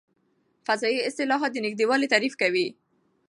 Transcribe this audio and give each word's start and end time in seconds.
فضايي 0.67 1.01
اصطلاحات 1.07 1.51
د 1.53 1.57
نږدې 1.65 1.85
والي 1.87 2.07
تعریف 2.13 2.33
ورکوي. 2.35 2.67